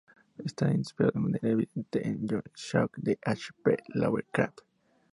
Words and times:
Está 0.43 0.71
inspirado 0.73 1.11
de 1.13 1.19
manera 1.19 1.49
evidente 1.51 2.07
en 2.07 2.27
Yog-Sothoth 2.27 2.97
de 2.97 3.19
H. 3.23 3.51
P. 3.63 3.77
Lovecraft. 3.89 4.61